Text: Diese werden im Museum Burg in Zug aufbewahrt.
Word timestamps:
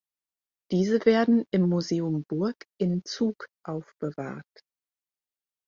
Diese 0.71 1.05
werden 1.05 1.45
im 1.51 1.69
Museum 1.69 2.23
Burg 2.27 2.65
in 2.79 3.03
Zug 3.05 3.45
aufbewahrt. 3.63 4.63